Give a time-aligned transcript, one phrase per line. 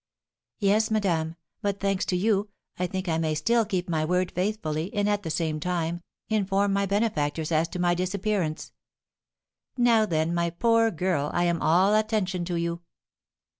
[0.57, 4.91] "Yes, madame; but, thanks to you, I think I may still keep my word faithfully,
[4.95, 8.71] and, at the same time, inform my benefactors as to my disappearance."
[9.77, 12.81] "Now, then, my poor girl, I am all attention to you."